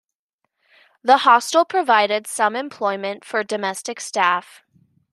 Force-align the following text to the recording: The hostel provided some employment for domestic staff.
The 1.03 1.17
hostel 1.17 1.63
provided 1.63 2.25
some 2.25 2.55
employment 2.55 3.23
for 3.23 3.43
domestic 3.43 3.99
staff. 3.99 4.63